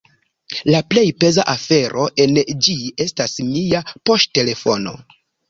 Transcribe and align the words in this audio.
La 0.75 0.77
plej 0.93 1.03
peza 1.23 1.45
afero 1.53 2.07
en 2.25 2.33
ĝi 2.69 2.75
estas 3.07 3.37
mia 3.51 3.85
poŝtelefono. 4.11 4.97